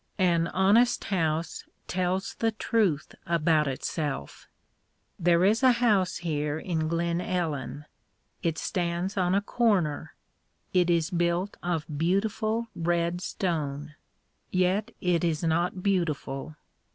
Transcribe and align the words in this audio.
An 0.17 0.47
honest 0.47 1.03
house 1.03 1.63
tells 1.87 2.33
the 2.33 2.49
truth 2.51 3.13
about 3.27 3.67
itself. 3.67 4.47
There 5.19 5.45
is 5.45 5.61
a 5.61 5.73
house 5.73 6.17
here 6.17 6.57
in 6.57 6.87
Glen 6.87 7.21
Ellen. 7.21 7.85
It 8.41 8.57
stands 8.57 9.15
on 9.15 9.35
a 9.35 9.41
corner. 9.43 10.15
It 10.73 10.89
is 10.89 11.11
built 11.11 11.55
of 11.61 11.85
beautiful 11.99 12.67
red 12.75 13.21
stone. 13.21 13.93
Yet 14.49 14.89
it 15.01 15.23
is 15.23 15.43
not 15.43 15.83
beautiful. 15.83 16.55